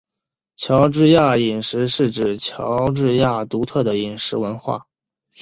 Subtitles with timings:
[0.55, 4.87] 乔治亚饮食是指乔治亚独特的饮食文化。